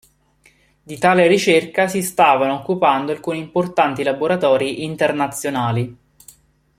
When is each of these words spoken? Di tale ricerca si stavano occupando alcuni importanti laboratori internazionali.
Di 0.83 0.97
tale 0.97 1.27
ricerca 1.27 1.87
si 1.87 2.01
stavano 2.01 2.55
occupando 2.55 3.11
alcuni 3.11 3.37
importanti 3.37 4.01
laboratori 4.01 4.83
internazionali. 4.83 5.95